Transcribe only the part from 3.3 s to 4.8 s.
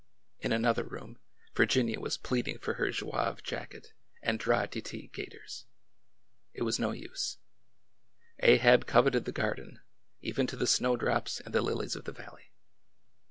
212 ORDER NO. 11 jacket and drap d'